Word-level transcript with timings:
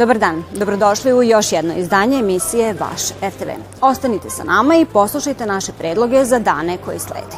Dobar 0.00 0.18
dan, 0.18 0.42
dobrodošli 0.58 1.12
u 1.12 1.22
još 1.22 1.52
jedno 1.52 1.74
izdanje 1.76 2.18
emisije 2.18 2.74
Vaš 2.80 3.10
RTV. 3.10 3.48
Ostanite 3.80 4.30
sa 4.30 4.44
nama 4.44 4.76
i 4.76 4.84
poslušajte 4.84 5.46
naše 5.46 5.72
predloge 5.78 6.24
za 6.24 6.38
dane 6.38 6.78
koji 6.84 6.98
slede. 6.98 7.36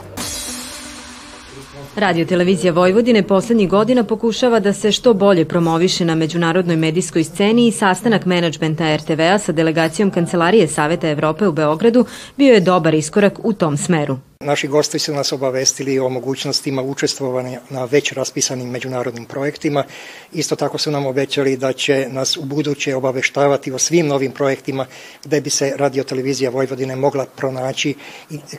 Radio 1.96 2.24
Televizija 2.26 2.72
Vojvodine 2.72 3.22
poslednjih 3.22 3.68
godina 3.68 4.04
pokušava 4.04 4.60
da 4.60 4.72
se 4.72 4.92
što 4.92 5.14
bolje 5.14 5.44
promoviše 5.44 6.04
na 6.04 6.14
međunarodnoj 6.14 6.76
medijskoj 6.76 7.24
sceni 7.24 7.66
i 7.66 7.72
sastanak 7.72 8.24
menadžmenta 8.24 8.96
RTV-a 8.96 9.38
sa 9.38 9.52
delegacijom 9.52 10.10
Kancelarije 10.10 10.68
Saveta 10.68 11.08
Evrope 11.08 11.46
u 11.46 11.52
Beogradu 11.52 12.04
bio 12.36 12.54
je 12.54 12.60
dobar 12.60 12.94
iskorak 12.94 13.38
u 13.42 13.52
tom 13.52 13.76
smeru. 13.76 14.18
Naši 14.44 14.68
gosti 14.68 14.98
su 14.98 15.14
nas 15.14 15.32
obavestili 15.32 15.98
o 15.98 16.08
mogućnostima 16.08 16.82
učestvovanja 16.82 17.60
na 17.70 17.84
već 17.84 18.12
raspisanim 18.12 18.70
međunarodnim 18.70 19.24
projektima. 19.24 19.84
Isto 20.32 20.56
tako 20.56 20.78
su 20.78 20.90
nam 20.90 21.06
obećali 21.06 21.56
da 21.56 21.72
će 21.72 22.08
nas 22.10 22.36
u 22.36 22.42
buduće 22.42 22.94
obaveštavati 22.94 23.72
o 23.72 23.78
svim 23.78 24.06
novim 24.06 24.32
projektima 24.32 24.86
gde 25.24 25.40
bi 25.40 25.50
se 25.50 25.72
radiotelevizija 25.76 26.50
Vojvodine 26.50 26.96
mogla 26.96 27.26
pronaći 27.26 27.94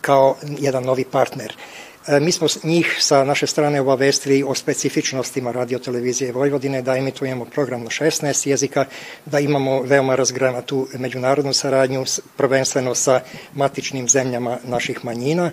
kao 0.01 0.35
jedan 0.59 0.83
novi 0.83 1.05
partner. 1.05 1.53
E, 2.07 2.19
mi 2.19 2.31
smo 2.31 2.47
njih 2.63 2.97
sa 2.99 3.23
naše 3.23 3.47
strane 3.47 3.81
obavestili 3.81 4.43
o 4.43 4.55
specifičnostima 4.55 5.51
radiotelevizije 5.51 6.31
Vojvodine, 6.31 6.81
da 6.81 6.97
emitujemo 6.97 7.45
program 7.45 7.83
na 7.83 7.89
16 7.89 8.47
jezika, 8.47 8.85
da 9.25 9.39
imamo 9.39 9.81
veoma 9.81 10.15
razgranatu 10.15 10.87
međunarodnu 10.99 11.53
saradnju, 11.53 12.03
prvenstveno 12.37 12.95
sa 12.95 13.21
matičnim 13.55 14.09
zemljama 14.09 14.57
naših 14.63 15.05
manjina. 15.05 15.51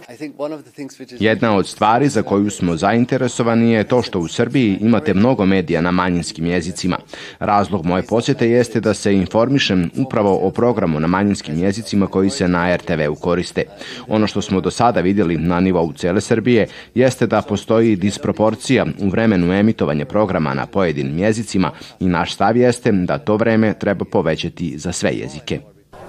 Jedna 1.18 1.56
od 1.56 1.68
stvari 1.68 2.08
za 2.08 2.22
koju 2.22 2.50
smo 2.50 2.76
zainteresovani 2.76 3.72
je 3.72 3.84
to 3.84 4.02
što 4.02 4.18
u 4.18 4.28
Srbiji 4.28 4.78
imate 4.80 5.14
mnogo 5.14 5.46
medija 5.46 5.80
na 5.80 5.90
manjinskim 5.90 6.46
jezicima. 6.46 6.98
Razlog 7.38 7.86
moje 7.86 8.02
posjete 8.02 8.50
jeste 8.50 8.80
da 8.80 8.94
se 8.94 9.14
informišem 9.14 9.90
upravo 9.96 10.38
o 10.42 10.50
programu 10.50 11.00
na 11.00 11.06
manjinskim 11.06 11.58
jezicima 11.58 12.06
koji 12.06 12.30
se 12.30 12.48
na 12.48 12.76
RTV-u 12.76 13.14
koriste. 13.14 13.64
Ono 14.08 14.26
što 14.26 14.42
smo 14.42 14.60
do 14.60 14.70
sada 14.70 15.00
vidjeli 15.00 15.36
na 15.36 15.60
nivou 15.60 15.92
cele 15.92 16.20
Srbije 16.20 16.39
Srbije 16.40 16.66
jeste 16.94 17.26
da 17.26 17.42
postoji 17.42 17.96
disproporcija 17.96 18.86
u 18.98 19.08
vremenu 19.08 19.52
emitovanja 19.52 20.04
programa 20.04 20.54
na 20.54 20.66
pojedinim 20.66 21.18
jezicima 21.18 21.70
i 22.00 22.08
naš 22.08 22.34
stav 22.34 22.56
jeste 22.56 22.92
da 22.92 23.18
to 23.18 23.36
vreme 23.36 23.74
treba 23.78 24.04
povećati 24.04 24.78
za 24.78 24.92
sve 24.92 25.10
jezike. 25.10 25.60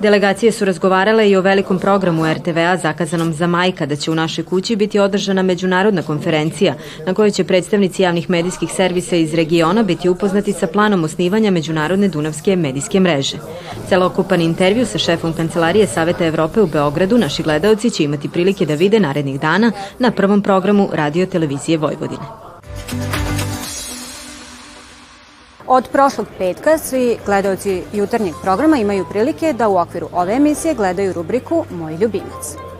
Delegacije 0.01 0.51
su 0.51 0.65
razgovarale 0.65 1.29
i 1.29 1.35
o 1.35 1.41
velikom 1.41 1.79
programu 1.79 2.33
RTV-a 2.33 2.77
zakazanom 2.77 3.33
za 3.33 3.47
maj 3.47 3.71
kada 3.71 3.95
će 3.95 4.11
u 4.11 4.15
našoj 4.15 4.45
kući 4.45 4.75
biti 4.75 4.99
održana 4.99 5.41
međunarodna 5.41 6.01
konferencija 6.01 6.73
na 7.05 7.13
kojoj 7.13 7.31
će 7.31 7.43
predstavnici 7.43 8.01
javnih 8.01 8.29
medijskih 8.29 8.71
servisa 8.71 9.15
iz 9.15 9.33
regiona 9.33 9.83
biti 9.83 10.09
upoznati 10.09 10.53
sa 10.53 10.67
planom 10.67 11.03
osnivanja 11.03 11.51
Međunarodne 11.51 12.07
Dunavske 12.07 12.55
medijske 12.55 12.99
mreže. 12.99 13.37
Celokupan 13.89 14.41
intervju 14.41 14.85
sa 14.85 14.97
šefom 14.97 15.33
Kancelarije 15.33 15.87
Saveta 15.87 16.25
Evrope 16.25 16.61
u 16.61 16.67
Beogradu 16.67 17.17
naši 17.17 17.43
gledaoci 17.43 17.89
će 17.89 18.03
imati 18.03 18.29
prilike 18.29 18.65
da 18.65 18.73
vide 18.73 18.99
narednih 18.99 19.39
dana 19.39 19.71
na 19.99 20.11
prvom 20.11 20.41
programu 20.41 20.89
Radio 20.93 21.25
Televizije 21.25 21.77
Vojvodine. 21.77 22.50
Od 25.73 25.87
prošlog 25.91 26.27
petka 26.37 26.77
svi 26.77 27.17
gledalci 27.25 27.83
jutarnjeg 27.93 28.33
programa 28.43 28.77
imaju 28.77 29.05
prilike 29.09 29.53
da 29.53 29.69
u 29.69 29.77
okviru 29.77 30.09
ove 30.13 30.33
emisije 30.33 30.73
gledaju 30.73 31.13
rubriku 31.13 31.65
Moj 31.69 31.95
ljubimac. 31.95 32.70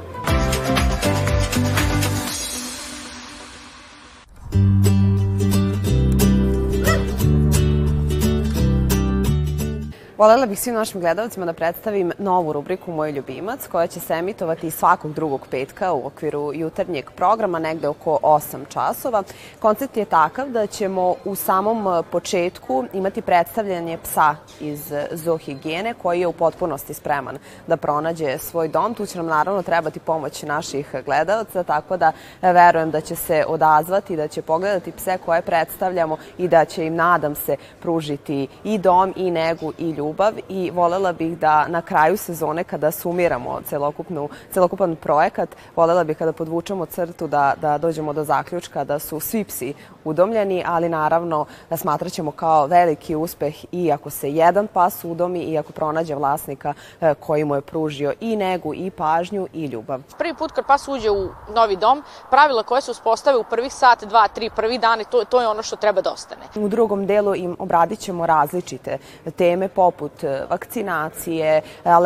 Volela 10.22 10.46
bih 10.46 10.60
svim 10.60 10.76
našim 10.76 11.02
gledalcima 11.02 11.46
da 11.46 11.54
predstavim 11.54 12.12
novu 12.18 12.54
rubriku 12.54 12.92
Moj 12.92 13.12
ljubimac, 13.12 13.68
koja 13.68 13.88
će 13.88 14.00
se 14.00 14.14
emitovati 14.14 14.72
svakog 14.72 15.14
drugog 15.14 15.48
petka 15.52 15.94
u 15.94 16.08
okviru 16.08 16.52
jutarnjeg 16.54 17.12
programa, 17.12 17.60
negde 17.60 17.88
oko 17.88 18.20
8 18.24 18.58
časova. 18.70 19.24
Koncept 19.60 19.98
je 19.98 20.06
takav 20.06 20.50
da 20.50 20.68
ćemo 20.68 21.16
u 21.26 21.36
samom 21.36 22.04
početku 22.12 22.86
imati 22.94 23.22
predstavljanje 23.22 23.98
psa 24.04 24.36
iz 24.60 24.94
zoohigijene, 25.12 25.94
koji 25.94 26.20
je 26.20 26.28
u 26.28 26.34
potpunosti 26.34 26.94
spreman 26.94 27.38
da 27.68 27.78
pronađe 27.78 28.38
svoj 28.38 28.68
dom. 28.68 28.94
Tu 28.94 29.06
će 29.06 29.18
nam 29.18 29.28
naravno 29.28 29.64
trebati 29.64 30.00
pomoć 30.00 30.44
naših 30.44 30.96
gledalca, 31.06 31.64
tako 31.64 31.98
da 31.98 32.12
verujem 32.42 32.92
da 32.92 33.02
će 33.02 33.16
se 33.16 33.46
odazvati, 33.48 34.16
da 34.16 34.28
će 34.28 34.42
pogledati 34.42 34.92
pse 34.92 35.18
koje 35.26 35.42
predstavljamo 35.42 36.18
i 36.38 36.48
da 36.48 36.66
će 36.66 36.86
im, 36.86 36.96
nadam 36.96 37.36
se, 37.36 37.56
pružiti 37.80 38.48
i 38.64 38.78
dom, 38.78 39.14
i 39.16 39.32
negu, 39.32 39.74
i 39.78 39.90
ljubav 39.90 40.11
ljubav 40.12 40.34
i 40.50 40.72
volela 40.72 41.14
bih 41.14 41.38
da 41.38 41.68
na 41.68 41.82
kraju 41.82 42.18
sezone 42.18 42.64
kada 42.64 42.92
sumiramo 42.92 43.62
celokupnu, 43.66 44.30
celokupan 44.52 44.96
projekat, 44.96 45.50
volela 45.76 46.04
bih 46.04 46.18
kada 46.18 46.34
podvučemo 46.34 46.86
crtu 46.86 47.28
da, 47.28 47.54
da 47.62 47.78
dođemo 47.78 48.14
do 48.14 48.24
zaključka 48.24 48.84
da 48.84 49.00
su 49.00 49.20
svi 49.20 49.44
psi 49.44 49.74
udomljeni, 50.04 50.64
ali 50.68 50.90
naravno 50.90 51.46
da 51.70 51.78
smatraćemo 51.78 52.32
kao 52.32 52.68
veliki 52.68 53.16
uspeh 53.16 53.56
i 53.72 53.92
ako 53.92 54.10
se 54.10 54.32
jedan 54.32 54.68
pas 54.68 55.04
udomi 55.04 55.40
i 55.40 55.58
ako 55.58 55.72
pronađe 55.72 56.16
vlasnika 56.16 56.74
e, 57.02 57.14
koji 57.14 57.46
mu 57.46 57.56
je 57.56 57.62
pružio 57.62 58.14
i 58.20 58.36
negu 58.36 58.74
i 58.74 58.92
pažnju 58.92 59.48
i 59.54 59.66
ljubav. 59.66 60.02
Prvi 60.18 60.34
put 60.34 60.52
kad 60.52 60.66
pas 60.66 60.88
uđe 60.88 61.10
u 61.10 61.30
novi 61.56 61.76
dom, 61.76 62.04
pravila 62.30 62.64
koje 62.64 62.82
se 62.82 62.92
uspostave 62.92 63.38
u 63.38 63.44
prvih 63.44 63.74
sat, 63.74 64.04
dva, 64.04 64.28
tri, 64.28 64.50
prvi 64.56 64.78
dan, 64.78 65.04
to, 65.12 65.24
to 65.26 65.42
je 65.42 65.48
ono 65.48 65.64
što 65.64 65.76
treba 65.76 66.02
da 66.02 66.12
ostane. 66.12 66.42
U 66.56 66.68
drugom 66.68 67.06
delu 67.08 67.36
im 67.36 67.56
obradit 67.60 68.00
ćemo 68.00 68.26
različite 68.26 68.98
teme 69.38 69.68
poput 69.68 70.01
poput 70.02 70.24
e, 70.24 70.46
vakcinacije, 70.50 71.62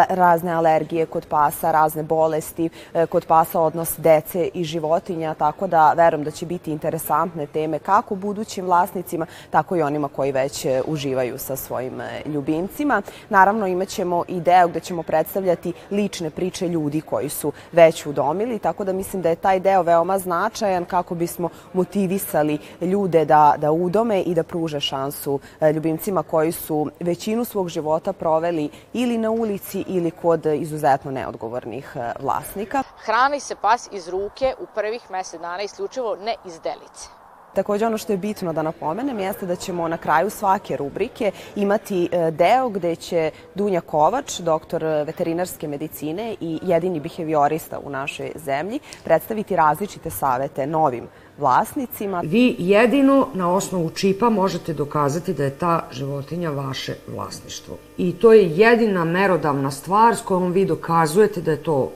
razne 0.09 0.51
alergije 0.51 1.05
kod 1.05 1.25
pasa, 1.25 1.71
razne 1.71 2.03
bolesti 2.03 2.69
e, 2.93 3.05
kod 3.05 3.25
pasa, 3.25 3.59
odnos 3.59 3.95
dece 3.97 4.49
i 4.53 4.63
životinja, 4.63 5.33
tako 5.33 5.67
da 5.67 5.93
verujem 5.93 6.23
da 6.23 6.31
će 6.31 6.45
biti 6.45 6.71
interesantne 6.71 7.47
teme 7.47 7.79
kako 7.79 8.15
budućim 8.15 8.65
vlasnicima, 8.65 9.25
tako 9.49 9.75
i 9.75 9.81
onima 9.81 10.07
koji 10.07 10.31
već 10.31 10.65
e, 10.65 10.81
uživaju 10.87 11.37
sa 11.37 11.55
svojim 11.55 12.01
ljubimcima. 12.25 13.01
Naravno, 13.29 13.67
imaćemo 13.67 14.23
i 14.27 14.39
deo 14.39 14.67
gde 14.67 14.79
ćemo 14.79 15.03
predstavljati 15.03 15.73
lične 15.91 16.29
priče 16.29 16.67
ljudi 16.67 17.01
koji 17.01 17.29
su 17.29 17.51
već 17.71 18.05
udomili, 18.05 18.59
tako 18.59 18.83
da 18.83 18.93
mislim 18.93 19.21
da 19.21 19.29
je 19.29 19.35
taj 19.35 19.59
deo 19.59 19.81
veoma 19.81 20.19
značajan 20.19 20.85
kako 20.85 21.15
bismo 21.15 21.49
motivisali 21.73 22.57
ljude 22.81 23.25
da, 23.25 23.55
da 23.57 23.71
udome 23.71 24.21
i 24.21 24.33
da 24.33 24.43
pruže 24.43 24.79
šansu 24.79 25.39
ljubimcima 25.73 26.23
koji 26.23 26.51
su 26.51 26.89
većinu 26.99 27.45
svog 27.45 27.69
života 27.69 27.84
života 27.85 28.13
proveli 28.13 28.69
ili 28.93 29.17
na 29.17 29.31
ulici 29.31 29.83
ili 29.87 30.11
kod 30.11 30.45
izuzetno 30.45 31.11
neodgovornih 31.11 31.91
e, 31.95 32.13
vlasnika. 32.19 32.83
Hrani 32.97 33.39
se 33.39 33.55
pas 33.55 33.89
iz 33.91 34.07
ruke 34.07 34.53
u 34.59 34.65
prvih 34.75 35.11
mesec 35.11 35.41
dana 35.41 35.63
isključivo 35.63 36.15
ne 36.15 36.35
iz 36.45 36.59
delice. 36.59 37.09
Takođe 37.53 37.85
ono 37.85 37.97
što 37.97 38.13
je 38.13 38.17
bitno 38.17 38.53
da 38.53 38.61
napomenem 38.61 39.19
jeste 39.19 39.45
da 39.45 39.55
ćemo 39.55 39.87
na 39.87 39.97
kraju 39.97 40.29
svake 40.29 40.77
rubrike 40.77 41.31
imati 41.55 42.09
e, 42.11 42.31
deo 42.31 42.69
gde 42.69 42.95
će 42.95 43.31
Dunja 43.55 43.81
Kovač, 43.81 44.39
doktor 44.39 44.83
veterinarske 44.83 45.67
medicine 45.67 46.35
i 46.41 46.59
jedini 46.63 46.99
behaviorista 46.99 47.79
u 47.79 47.89
našoj 47.89 48.31
zemlji, 48.35 48.79
predstaviti 49.03 49.55
različite 49.55 50.09
savete 50.09 50.67
novim 50.67 51.07
vlasnicima. 51.37 52.21
Vi 52.25 52.55
jedino 52.59 53.27
na 53.33 53.51
osnovu 53.51 53.89
čipa 53.89 54.29
možete 54.29 54.73
dokazati 54.73 55.33
da 55.33 55.43
je 55.43 55.57
ta 55.57 55.87
životinja 55.91 56.49
vaše 56.49 56.95
vlasništvo. 57.07 57.77
I 57.97 58.13
to 58.13 58.33
je 58.33 58.49
jedina 58.49 59.05
merodavna 59.05 59.71
stvar 59.71 60.15
s 60.15 60.21
kojom 60.21 60.51
vi 60.51 60.65
dokazujete 60.65 61.41
da 61.41 61.51
je 61.51 61.63
to 61.63 61.91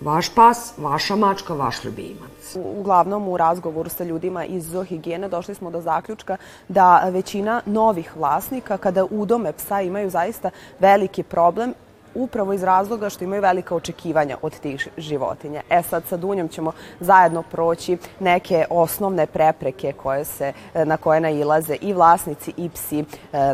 vaš 0.00 0.34
pas, 0.34 0.72
vaša 0.78 1.16
mačka, 1.16 1.54
vaš 1.54 1.84
ljubimac. 1.84 2.56
Uglavnom 2.78 3.28
u 3.28 3.36
razgovoru 3.36 3.90
sa 3.90 4.04
ljudima 4.04 4.44
iz 4.44 4.70
zoohigijene 4.70 5.28
došli 5.28 5.54
smo 5.54 5.70
do 5.70 5.80
zaključka 5.80 6.36
da 6.68 7.08
većina 7.08 7.62
novih 7.66 8.16
vlasnika 8.16 8.76
kada 8.76 9.04
udome 9.04 9.52
psa 9.52 9.80
imaju 9.80 10.10
zaista 10.10 10.50
veliki 10.80 11.22
problem 11.22 11.74
upravo 12.16 12.52
iz 12.52 12.62
razloga 12.62 13.10
što 13.10 13.24
imaju 13.24 13.42
velika 13.42 13.74
očekivanja 13.74 14.36
od 14.42 14.60
tih 14.60 14.88
životinja. 14.96 15.62
E 15.70 15.82
sad 15.82 16.02
sa 16.08 16.16
Dunjom 16.16 16.48
ćemo 16.48 16.72
zajedno 17.00 17.42
proći 17.42 17.96
neke 18.20 18.64
osnovne 18.70 19.26
prepreke 19.26 19.92
koje 19.92 20.24
se, 20.24 20.52
e, 20.74 20.84
na 20.84 20.96
koje 20.96 21.20
nailaze 21.20 21.76
i 21.80 21.92
vlasnici 21.92 22.52
i 22.56 22.68
psi 22.68 22.98
e, 22.98 23.04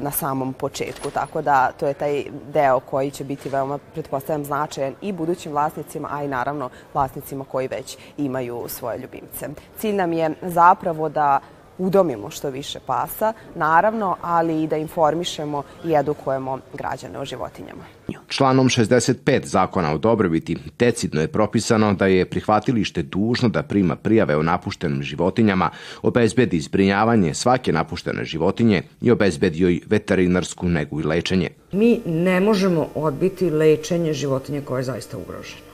na 0.00 0.11
samom 0.11 0.53
početku. 0.53 1.11
Tako 1.11 1.43
da 1.43 1.73
to 1.73 1.87
je 1.87 1.94
taj 1.94 2.25
deo 2.53 2.81
koji 2.81 3.11
će 3.11 3.25
biti 3.25 3.49
veoma, 3.49 3.79
pretpostavljam, 3.93 4.44
značajan 4.44 4.94
i 5.00 5.12
budućim 5.12 5.53
vlasnicima, 5.53 6.09
a 6.12 6.25
i 6.25 6.29
naravno 6.29 6.70
vlasnicima 6.94 7.44
koji 7.44 7.69
već 7.69 7.97
imaju 8.17 8.64
svoje 8.69 8.99
ljubimce. 8.99 9.49
Cilj 9.79 9.94
nam 9.94 10.12
je 10.12 10.31
zapravo 10.43 11.09
da 11.09 11.41
udomimo 11.79 12.31
što 12.31 12.51
više 12.51 12.79
pasa, 12.87 13.33
naravno, 13.55 14.17
ali 14.23 14.63
i 14.63 14.67
da 14.67 14.77
informišemo 14.77 15.63
i 15.85 15.95
edukujemo 15.95 16.59
građane 16.75 17.19
o 17.19 17.25
životinjama. 17.25 17.85
Članom 18.29 18.69
65 18.69 19.45
zakona 19.45 19.93
o 19.93 19.99
dobrobiti 19.99 20.57
decidno 20.79 21.21
je 21.21 21.29
propisano 21.29 21.95
da 21.95 22.07
je 22.07 22.25
prihvatilište 22.25 23.03
dužno 23.03 23.49
da 23.49 23.63
prima 23.63 23.97
prijave 23.97 24.37
o 24.37 24.43
napuštenim 24.43 25.03
životinjama, 25.03 25.71
obezbedi 26.03 26.61
zbrinjavanje 26.61 27.35
svake 27.35 27.73
napuštene 27.73 28.25
životinje 28.25 28.83
i 29.01 29.11
obezbedi 29.11 29.61
joj 29.61 29.81
veterinarsku 29.87 30.69
negu 30.69 31.01
i 31.01 31.05
lečenje. 31.05 31.51
Mi 31.73 32.01
ne 32.07 32.41
možemo 32.41 32.89
odbiti 32.95 33.51
lečenje 33.51 34.13
životinje 34.13 34.61
koje 34.61 34.81
je 34.81 34.85
zaista 34.85 35.19
ugroženo. 35.19 35.72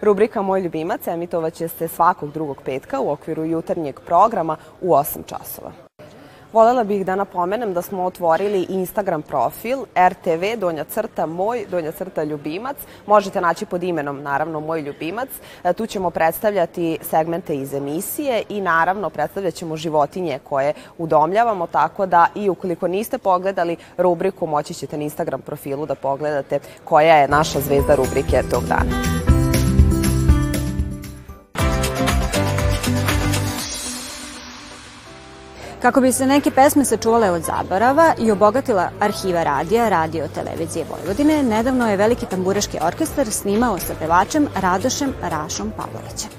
Rubrika 0.00 0.42
Moj 0.42 0.60
ljubimac 0.60 1.06
emitovaće 1.06 1.68
se 1.68 1.88
svakog 1.88 2.32
drugog 2.32 2.62
petka 2.64 3.00
u 3.00 3.10
okviru 3.10 3.44
jutarnjeg 3.44 4.00
programa 4.00 4.56
u 4.80 4.88
8 4.88 5.18
časova. 5.26 5.72
Volela 6.52 6.84
bih 6.84 7.06
da 7.06 7.16
napomenem 7.16 7.74
da 7.74 7.82
smo 7.82 8.04
otvorili 8.04 8.66
Instagram 8.68 9.22
profil 9.22 9.78
RTV 10.08 10.58
donja 10.58 10.84
crta 10.84 11.26
moj 11.26 11.66
donja 11.70 11.92
crta 11.92 12.24
ljubimac. 12.24 12.76
Možete 13.06 13.40
naći 13.40 13.66
pod 13.66 13.82
imenom 13.82 14.22
naravno 14.22 14.60
moj 14.60 14.80
ljubimac. 14.80 15.28
E, 15.64 15.72
tu 15.72 15.86
ćemo 15.86 16.10
predstavljati 16.10 16.98
segmente 17.10 17.56
iz 17.56 17.74
emisije 17.74 18.42
i 18.48 18.60
naravno 18.60 19.10
predstavljat 19.10 19.54
ćemo 19.54 19.76
životinje 19.76 20.38
koje 20.48 20.74
udomljavamo 20.98 21.66
tako 21.66 22.06
da 22.06 22.26
i 22.34 22.48
ukoliko 22.48 22.88
niste 22.88 23.18
pogledali 23.18 23.76
rubriku 23.96 24.46
moći 24.46 24.74
ćete 24.74 24.96
na 24.96 25.02
Instagram 25.02 25.40
profilu 25.40 25.86
da 25.86 25.94
pogledate 25.94 26.58
koja 26.84 27.16
je 27.16 27.28
naša 27.28 27.60
zvezda 27.60 27.94
rubrike 27.94 28.42
tog 28.50 28.62
dana. 28.64 29.21
Kako 35.82 36.00
bi 36.00 36.12
se 36.12 36.26
neke 36.26 36.50
pesme 36.50 36.84
sačuvale 36.84 37.30
od 37.30 37.42
zaborava 37.42 38.14
i 38.18 38.30
obogatila 38.30 38.90
arhiva 39.00 39.42
radija, 39.42 39.88
radio, 39.88 40.28
televizije 40.34 40.84
Vojvodine, 40.90 41.42
nedavno 41.42 41.90
je 41.90 41.96
Veliki 41.96 42.26
tamburaški 42.26 42.78
orkestar 42.82 43.30
snimao 43.30 43.78
sa 43.78 43.94
pevačem 44.00 44.48
Radošem 44.60 45.14
Rašom 45.22 45.72
Pavlovićem. 45.76 46.30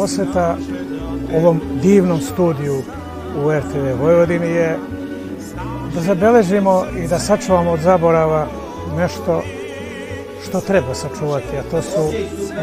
Poseta 0.00 0.56
ovom 1.36 1.60
divnom 1.82 2.20
studiju 2.20 2.82
u 3.44 3.52
RTV 3.52 4.02
Vojvodini 4.02 4.46
je 4.46 4.78
da 5.94 6.00
zabeležimo 6.00 6.84
i 7.04 7.08
da 7.08 7.18
sačuvamo 7.18 7.70
od 7.70 7.80
zaborava 7.80 8.46
nešto 8.96 9.42
što 10.44 10.60
treba 10.60 10.94
sačuvati, 10.94 11.56
a 11.58 11.62
to 11.70 11.82
su 11.82 12.12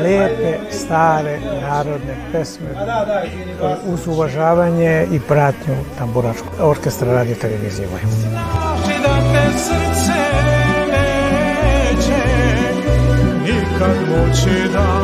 lepe, 0.03 0.57
stare, 0.71 1.39
narodne 1.61 2.17
pesme 2.31 2.69
uz 3.87 4.07
uvažavanje 4.07 5.07
i 5.11 5.19
pratnju 5.19 5.75
tamburaškog 5.97 6.53
orkestra 6.59 7.13
radio 7.13 7.35
televizije 7.35 7.87
Vojvodine. 7.87 8.41
da 9.03 9.17
nikad 13.43 13.97
moći 14.09 14.73
da 14.73 14.96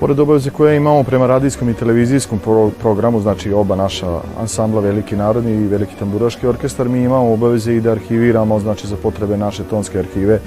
Pored 0.00 0.20
obaveze 0.20 0.50
koje 0.50 0.76
imamo 0.76 1.02
prema 1.02 1.26
radijskom 1.26 1.68
i 1.68 1.74
televizijskom 1.74 2.38
pro 2.38 2.70
programu, 2.80 3.20
znači 3.20 3.52
oba 3.52 3.76
naša 3.76 4.20
ansambla 4.40 4.80
Veliki 4.80 5.16
narodni 5.16 5.52
i 5.52 5.66
Veliki 5.68 5.94
tamburaški 5.98 6.46
orkestar, 6.46 6.88
mi 6.88 7.02
imamo 7.02 7.32
obaveze 7.32 7.74
i 7.74 7.80
da 7.80 7.92
arhiviramo, 7.92 8.60
znači 8.60 8.86
za 8.86 8.96
potrebe 8.96 9.36
naše 9.36 9.64
tonske 9.64 9.98
arhive, 9.98 10.38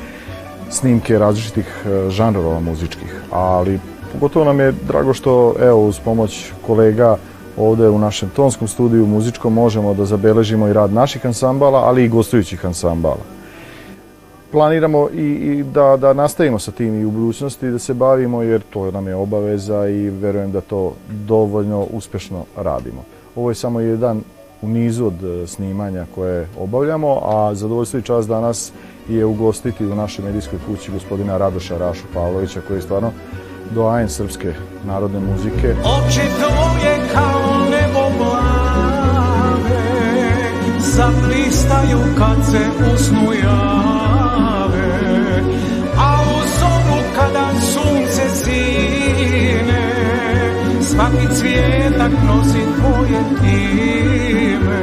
snimke 0.69 1.19
različitih 1.19 1.85
e, 1.85 2.09
žanrova 2.09 2.59
muzičkih. 2.59 3.21
Ali 3.31 3.79
pogotovo 4.13 4.45
nam 4.45 4.59
je 4.59 4.73
drago 4.87 5.13
što, 5.13 5.53
evo, 5.61 5.87
uz 5.87 5.99
pomoć 5.99 6.51
kolega 6.65 7.17
ovde 7.57 7.89
u 7.89 7.99
našem 7.99 8.29
tonskom 8.29 8.67
studiju 8.67 9.05
muzičkom 9.05 9.53
možemo 9.53 9.93
da 9.93 10.05
zabeležimo 10.05 10.67
i 10.67 10.73
rad 10.73 10.93
naših 10.93 11.25
ansambala, 11.25 11.79
ali 11.79 12.03
i 12.03 12.09
gostujućih 12.09 12.65
ansambala 12.65 13.42
planiramo 14.53 15.09
i, 15.13 15.27
i 15.27 15.63
da, 15.63 15.97
da 15.97 16.13
nastavimo 16.13 16.59
sa 16.59 16.71
tim 16.71 17.01
i 17.01 17.05
u 17.05 17.11
budućnosti 17.11 17.71
da 17.71 17.79
se 17.79 17.93
bavimo 17.93 18.41
jer 18.41 18.61
to 18.69 18.91
nam 18.91 19.07
je 19.07 19.15
obaveza 19.15 19.87
i 19.87 20.09
verujem 20.09 20.51
da 20.51 20.61
to 20.61 20.93
dovoljno 21.09 21.87
uspešno 21.91 22.45
radimo. 22.57 23.03
Ovo 23.35 23.51
je 23.51 23.55
samo 23.55 23.79
jedan 23.79 24.21
u 24.61 24.67
nizu 24.67 25.05
od 25.05 25.23
e, 25.23 25.47
snimanja 25.47 26.05
koje 26.15 26.47
obavljamo, 26.59 27.19
a 27.23 27.55
zadovoljstvo 27.55 27.99
i 27.99 28.03
čas 28.03 28.27
danas 28.27 28.71
je 29.09 29.25
ugostiti 29.25 29.85
u 29.85 29.95
našoj 29.95 30.25
medijskoj 30.25 30.59
kući 30.67 30.91
gospodina 30.91 31.37
Radoša 31.37 31.77
Rašu 31.77 32.03
Pavlovića 32.13 32.61
koji 32.67 32.77
je 32.77 32.81
stvarno 32.81 33.11
doajen 33.71 34.09
srpske 34.09 34.53
narodne 34.85 35.19
muzike. 35.19 35.67
Oči 35.67 36.21
tvoje 36.37 36.99
kao 37.13 37.69
nebo 37.69 38.17
plave 38.17 39.13
Zablistaju 40.79 41.99
kad 42.17 42.45
se 42.51 42.93
usnu 42.93 43.33
Svaki 50.93 51.35
cvijetak 51.35 52.11
nosi 52.27 52.59
tvoje 52.79 53.19
ime. 54.51 54.81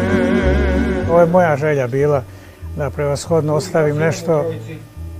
Ovo 1.11 1.21
je 1.21 1.27
moja 1.27 1.57
želja 1.57 1.87
bila 1.87 2.23
da 2.77 2.91
prevashodno 2.91 3.55
ostavim 3.55 3.97
nešto 3.97 4.53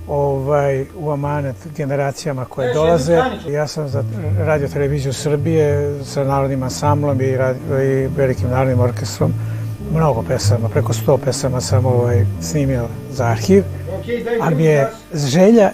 ovaj, 0.07 0.85
u 0.95 1.11
amanet 1.11 1.55
generacijama 1.77 2.45
koje 2.45 2.73
dolaze. 2.73 3.21
Ja 3.49 3.67
sam 3.67 3.89
za 3.89 4.03
radio 4.39 4.67
televiziju 4.67 5.13
Srbije 5.13 5.99
sa 6.05 6.23
Narodnim 6.23 6.63
ansamblom 6.63 7.21
i, 7.21 7.25
i 7.83 8.07
Velikim 8.17 8.49
narodnim 8.49 8.79
orkestrom. 8.79 9.33
Mnogo 9.93 10.23
pesama, 10.27 10.69
preko 10.69 10.93
100 10.93 11.17
pesama 11.25 11.61
sam 11.61 11.85
ovaj, 11.85 12.25
snimio 12.41 12.87
za 13.11 13.25
arhiv, 13.25 13.63
ali 14.41 14.55
mi 14.55 14.63
je 14.63 14.89
želja, 15.13 15.71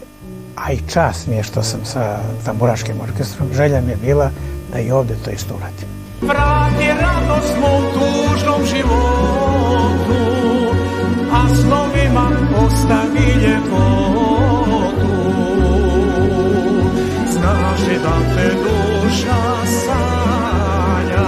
a 0.56 0.72
i 0.72 0.80
čast 0.88 1.28
mi 1.28 1.36
je 1.36 1.44
što 1.44 1.64
sam 1.64 1.86
sa 1.86 2.20
tamburaškim 2.46 3.02
orkestrom, 3.02 3.48
želja 3.54 3.82
mi 3.82 3.92
je 3.92 3.98
bila 3.98 4.32
da 4.72 4.80
i 4.80 4.92
ovde 4.92 5.16
to 5.26 5.32
isto 5.32 5.56
uradim. 5.56 5.98
Vrati 6.22 6.88
radost 7.02 7.54
mom 7.62 7.84
tužnom 7.94 8.66
životu 8.66 9.88
A 11.32 11.56
snovima 11.56 12.32
ostavi 12.66 13.42
ljepotu 13.42 14.38
Znaš 17.32 17.80
li 17.88 17.96
da 18.04 18.36
te 18.36 18.50
duša 18.56 19.66
sanja 19.66 21.28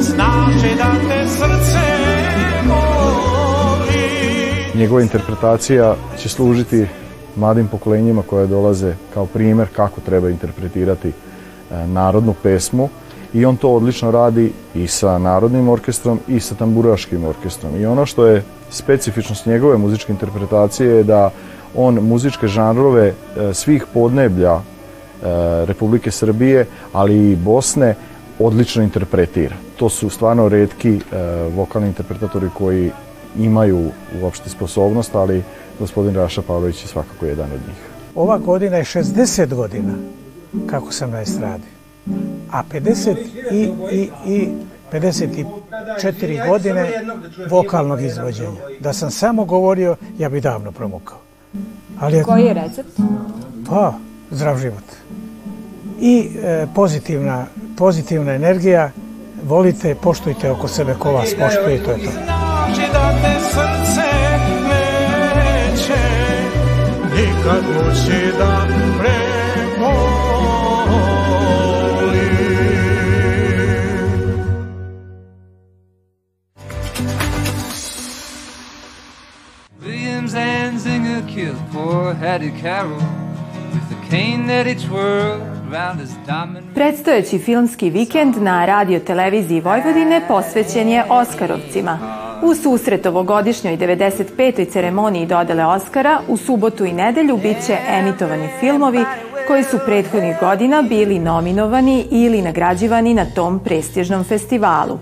Znaš 0.00 0.62
li 0.62 0.74
da 0.76 1.08
te 1.08 1.28
srce 1.28 1.86
voli 2.68 4.08
Njegova 4.74 5.02
interpretacija 5.02 5.94
će 6.18 6.28
služiti 6.28 6.86
mladim 7.36 7.68
pokolenjima 7.68 8.22
koje 8.22 8.46
dolaze 8.46 8.94
kao 9.14 9.26
primer 9.26 9.68
kako 9.76 10.00
treba 10.00 10.30
interpretirati 10.30 11.12
narodnu 11.86 12.34
pesmu 12.42 12.88
i 13.34 13.44
on 13.44 13.56
to 13.56 13.70
odlično 13.70 14.10
radi 14.10 14.52
i 14.74 14.86
sa 14.86 15.18
narodnim 15.18 15.68
orkestrom 15.68 16.20
i 16.28 16.40
sa 16.40 16.54
tamburaškim 16.54 17.24
orkestrom. 17.24 17.80
I 17.80 17.86
ono 17.86 18.06
što 18.06 18.26
je 18.26 18.42
specifičnost 18.70 19.46
njegove 19.46 19.76
muzičke 19.76 20.12
interpretacije 20.12 20.90
je 20.90 21.04
da 21.04 21.30
on 21.74 21.94
muzičke 21.94 22.46
žanrove 22.46 23.06
e, 23.06 23.14
svih 23.54 23.84
podneblja 23.94 24.54
e, 24.54 24.60
Republike 25.66 26.10
Srbije, 26.10 26.66
ali 26.92 27.32
i 27.32 27.36
Bosne, 27.36 27.94
odlično 28.38 28.82
interpretira. 28.82 29.56
To 29.76 29.88
su 29.88 30.10
stvarno 30.10 30.48
redki 30.48 30.94
e, 30.96 31.00
vokalni 31.56 31.88
interpretatori 31.88 32.48
koji 32.54 32.90
imaju 33.38 33.90
uopšte 34.22 34.50
sposobnost, 34.50 35.14
ali 35.14 35.42
gospodin 35.78 36.14
Raša 36.14 36.42
Pavlović 36.42 36.82
je 36.82 36.88
svakako 36.88 37.26
jedan 37.26 37.52
od 37.52 37.60
njih. 37.68 37.76
Ova 38.14 38.38
godina 38.38 38.76
je 38.76 38.84
60 38.84 39.54
godina 39.54 39.92
kako 40.66 40.92
sam 40.92 41.10
na 41.10 41.20
estradi. 41.20 41.66
A 42.52 42.62
50 42.72 43.16
i, 43.52 43.70
i, 43.92 44.10
i 44.26 44.48
54 44.92 46.48
godine 46.48 47.04
vokalnog 47.50 48.02
izvođenja. 48.02 48.60
Da 48.80 48.92
sam 48.92 49.10
samo 49.10 49.44
govorio, 49.44 49.96
ja 50.18 50.28
bi 50.28 50.40
davno 50.40 50.72
promukao. 50.72 51.18
Ali 52.00 52.16
je, 52.16 52.22
Koji 52.22 52.44
je 52.44 52.54
recept? 52.54 53.00
Pa, 53.68 53.94
zdrav 54.30 54.58
život. 54.58 54.84
I 56.00 56.28
e, 56.42 56.66
pozitivna, 56.74 57.46
pozitivna 57.76 58.32
energija, 58.32 58.90
volite, 59.44 59.94
poštujte 59.94 60.50
oko 60.50 60.68
sebe 60.68 60.94
ko 60.98 61.12
vas 61.12 61.34
poštuje 61.38 61.76
i 61.76 61.84
to 61.84 61.90
je 61.90 61.98
to. 62.04 62.10
Znači 62.10 62.92
da 62.92 63.12
te 63.22 63.40
srce 63.40 64.08
neće 65.36 65.98
nikad 67.14 67.62
moći 67.74 68.38
da 68.38 68.66
preboli. 68.98 70.17
Hattie 81.92 82.52
Carroll 82.62 83.02
with 83.72 83.88
the 83.88 84.10
cane 84.10 84.46
that 84.46 84.66
he 84.66 84.74
twirled 84.74 85.58
Predstojeći 86.74 87.38
filmski 87.38 87.90
vikend 87.90 88.36
na 88.36 88.66
radio 88.66 89.00
televiziji 89.00 89.60
Vojvodine 89.60 90.20
posvećen 90.28 90.88
je 90.88 91.04
Oskarovcima. 91.08 91.98
U 92.42 92.54
susret 92.54 93.06
ovogodišnjoj 93.06 93.76
95. 93.76 94.72
ceremoniji 94.72 95.26
dodele 95.26 95.64
Oskara 95.64 96.20
u 96.28 96.36
subotu 96.36 96.84
i 96.84 96.92
nedelju 96.92 97.36
biće 97.36 97.76
emitovani 97.88 98.48
filmovi 98.60 99.04
koji 99.46 99.64
su 99.64 99.78
prethodnih 99.86 100.36
godina 100.40 100.82
bili 100.82 101.18
nominovani 101.18 102.06
ili 102.10 102.42
nagrađivani 102.42 103.14
na 103.14 103.24
tom 103.34 103.58
prestižnom 103.58 104.24
festivalu. 104.24 104.98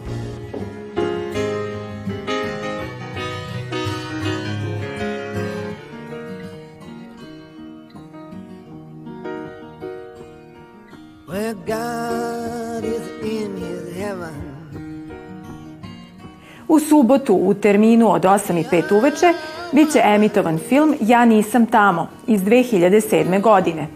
U 16.68 16.80
subotu 16.80 17.34
u 17.34 17.54
terminu 17.54 18.12
od 18.12 18.22
8 18.22 18.60
i 18.60 18.64
5 18.64 18.96
uveče 18.96 19.32
biće 19.72 20.00
emitovan 20.04 20.58
film 20.68 20.94
Ja 21.00 21.24
nisam 21.24 21.66
tamo 21.66 22.08
iz 22.26 22.40
2007. 22.40 23.40
godine. 23.40 23.86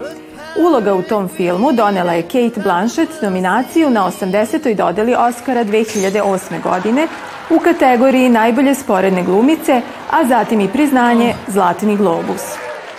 Uloga 0.58 0.94
u 0.94 1.02
tom 1.02 1.28
filmu 1.28 1.72
donela 1.72 2.12
je 2.12 2.22
Kate 2.22 2.60
Blanchett 2.62 3.22
nominaciju 3.22 3.90
na 3.90 4.10
80. 4.20 4.76
dodeli 4.76 5.14
Oscara 5.14 5.64
2008. 5.64 6.62
godine 6.62 7.08
u 7.50 7.58
kategoriji 7.58 8.28
najbolje 8.28 8.74
sporedne 8.74 9.22
glumice, 9.22 9.80
a 10.10 10.24
zatim 10.24 10.60
i 10.60 10.68
priznanje 10.68 11.34
Zlatni 11.48 11.96
globus. 11.96 12.42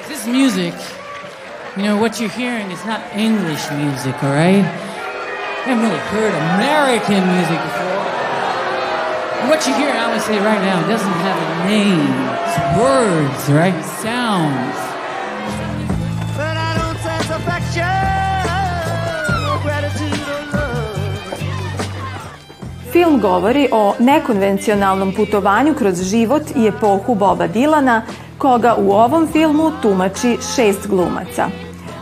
This 0.07 0.25
music, 0.25 1.00
you 1.77 1.83
know, 1.83 1.97
what 1.97 2.19
you're 2.19 2.29
hearing 2.29 2.69
is 2.71 2.83
not 2.85 3.01
English 3.15 3.71
music, 3.71 4.15
all 4.23 4.31
right? 4.31 4.65
I 4.65 5.63
haven't 5.65 5.83
really 5.83 5.97
heard 6.11 6.33
American 6.55 7.21
music 7.35 7.59
before. 7.63 7.91
what 9.47 9.65
you 9.67 9.73
hear, 9.75 9.91
I 9.91 10.11
would 10.11 10.21
say 10.21 10.37
right 10.39 10.61
now, 10.61 10.85
doesn't 10.87 11.19
have 11.27 11.37
a 11.39 11.49
name. 11.65 12.11
It's 12.45 12.57
words, 12.77 13.49
right? 13.49 13.75
Sounds. 14.03 14.77
But 16.37 16.55
I 16.57 16.71
don't 16.79 16.99
sense 16.99 17.29
affection 17.29 17.85
gratitude 19.63 20.27
or 20.27 20.43
love. 20.53 21.31
Film 22.91 23.19
govori 23.19 23.67
o 23.71 23.95
nekonvencionalnom 23.99 25.13
putovanju 25.15 25.73
kroz 25.73 26.03
život 26.03 26.43
i 26.55 26.67
epohu 26.67 27.15
Boba 27.15 27.47
Dilana, 27.47 28.01
koga 28.41 28.75
u 28.77 28.91
ovom 28.91 29.27
filmu 29.31 29.71
tumači 29.81 30.37
šest 30.55 30.87
glumaca. 30.87 31.47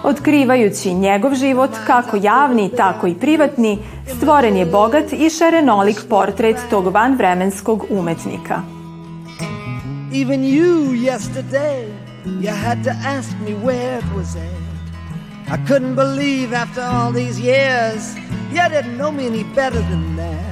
Otkrivajući 0.03 0.93
njegov 0.93 1.35
život, 1.35 1.69
kako 1.87 2.17
javni, 2.21 2.69
tako 2.77 3.07
i 3.07 3.15
privatni, 3.15 3.77
stvoren 4.17 4.57
je 4.57 4.65
bogat 4.65 5.13
i 5.13 5.29
šarenolik 5.29 5.97
portret 6.09 6.57
tog 6.69 6.87
vanvremenskog 6.87 7.85
umetnika. 7.89 8.61
Even 10.21 10.41
you 10.41 10.93
yesterday, 11.11 11.87
you 12.25 12.53
had 12.65 12.83
to 12.83 12.91
ask 13.17 13.31
me 13.47 13.53
where 13.65 13.97
it 13.97 14.05
was 14.15 14.35
at. 14.35 14.59
I 15.53 15.67
couldn't 15.67 15.95
believe 15.95 16.57
after 16.57 16.81
all 16.81 17.13
these 17.13 17.39
years, 17.41 18.15
you 18.53 18.69
didn't 18.69 18.97
know 18.97 19.11
me 19.11 19.27
any 19.27 19.43
better 19.55 19.81
than 19.89 20.15
that. 20.17 20.48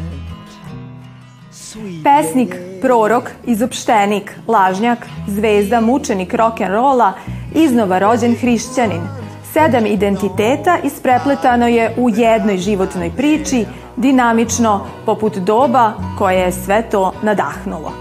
Pesnik, 2.03 2.55
prorok, 2.81 3.31
izopštenik, 3.45 4.35
lažnjak, 4.47 5.07
zvezda, 5.27 5.81
mučenik 5.81 6.33
rock'n'rolla, 6.33 7.11
iznova 7.55 7.99
rođen 7.99 8.35
hrišćanin– 8.35 9.01
Sedam 9.57 9.85
identiteta 9.85 10.77
isprepletano 10.83 11.67
je 11.67 11.93
u 11.97 12.09
jednoj 12.09 12.57
životnoj 12.57 13.11
priči, 13.17 13.65
dinamično, 13.95 14.85
poput 15.05 15.37
doba 15.37 15.93
koje 16.17 16.39
je 16.39 16.51
sve 16.51 16.89
to 16.89 17.13
nadahnulo. 17.23 17.91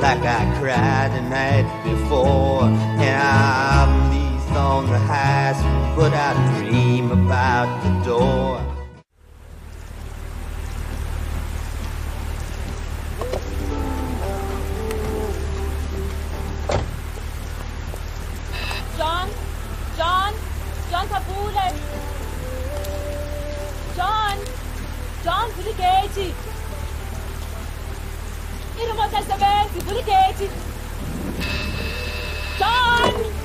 like 0.00 0.24
I 0.24 0.58
cried 0.58 1.10
the 1.12 1.20
night 1.28 1.66
before. 1.84 2.64
And 2.64 3.20
I'm 3.20 4.10
least 4.10 4.56
on 4.56 4.86
the 4.86 4.98
highest, 4.98 5.60
but 5.96 6.12
I 6.14 6.32
dream 6.56 6.67
came 6.88 7.10
about 7.12 7.68
the 7.84 7.90
door. 8.02 8.56
John, 18.96 19.28
John, 19.98 20.32
John 20.90 21.06
Kapule. 21.12 21.66
John, 23.96 24.36
John 25.24 25.46
Zuliketi. 25.56 26.28
Inomotasebenzi 28.82 29.78
Zuliketi. 29.86 30.48
John! 32.58 33.37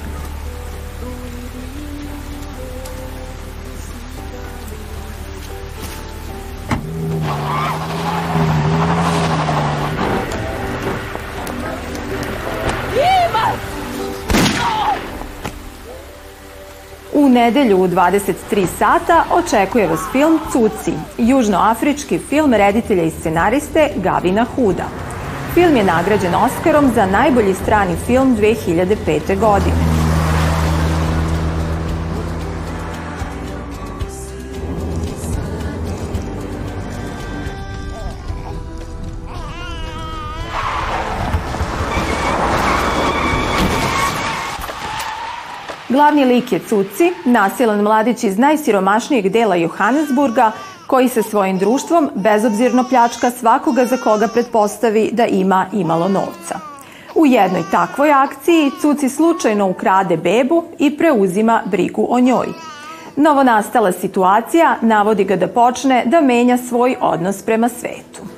Nedelju 17.34 17.78
u 17.78 17.88
23 17.88 18.68
sata 18.80 19.24
očekuje 19.32 19.88
vas 19.88 20.00
film 20.12 20.40
Cuci, 20.52 20.94
južnoafrički 21.18 22.20
film 22.20 22.54
reditelja 22.54 23.04
i 23.04 23.12
scenariste 23.12 23.90
Gavina 23.96 24.46
Huda. 24.56 24.86
Film 25.54 25.75
je 25.75 25.84
nagrađen 25.84 26.36
Oscarom 26.36 26.92
za 26.96 27.06
najbolji 27.06 27.54
strani 27.54 27.96
film 28.08 28.38
2005. 28.38 29.40
godine. 29.40 29.93
Glavni 45.94 46.26
lik 46.26 46.52
je 46.52 46.60
Cuci, 46.60 47.12
nasilan 47.26 47.82
mladić 47.82 48.24
iz 48.24 48.38
najsiromašnijeg 48.38 49.30
dela 49.30 49.56
Johannesburga, 49.56 50.52
koji 50.88 51.10
se 51.10 51.24
svojim 51.24 51.58
društvom 51.58 52.10
bezobzirno 52.16 52.84
pljačka 52.90 53.32
svakoga 53.32 53.86
za 53.86 53.98
koga 53.98 54.28
pretpostavi 54.28 55.10
da 55.12 55.26
ima 55.26 55.66
imalo 55.74 56.08
novca. 56.08 56.60
U 57.16 57.26
jednoj 57.26 57.64
takvoj 57.72 58.12
akciji 58.12 58.72
Cuci 58.82 59.10
slučajno 59.10 59.68
ukrade 59.68 60.18
bebu 60.18 60.64
i 60.80 60.98
preuzima 60.98 61.62
brigu 61.66 62.08
o 62.10 62.20
njoj. 62.20 62.48
Novonastala 63.16 63.92
situacija 63.92 64.76
navodi 64.82 65.24
ga 65.24 65.36
da 65.36 65.48
počne 65.48 66.04
da 66.06 66.22
menja 66.22 66.58
svoj 66.58 66.96
odnos 67.02 67.42
prema 67.42 67.70
svetu. 67.70 68.33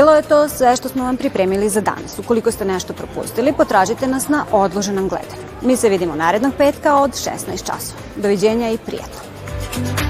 Bilo 0.00 0.14
je 0.14 0.22
to 0.22 0.48
sve 0.48 0.76
što 0.76 0.88
smo 0.88 1.04
vam 1.04 1.16
pripremili 1.16 1.68
za 1.68 1.80
danas. 1.80 2.18
Ukoliko 2.18 2.50
ste 2.50 2.64
nešto 2.64 2.92
propustili, 2.92 3.52
potražite 3.52 4.06
nas 4.06 4.28
na 4.28 4.44
odloženom 4.52 5.08
gledanju. 5.08 5.42
Mi 5.62 5.76
se 5.76 5.88
vidimo 5.88 6.16
narednog 6.16 6.52
petka 6.58 6.96
od 6.96 7.10
16 7.10 7.66
časova. 7.66 8.00
Doviđenja 8.16 8.70
i 8.70 8.78
prijatno. 8.78 10.09